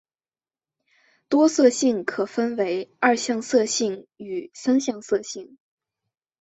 [1.29, 5.59] 多色性可分为二向色性与三向色性。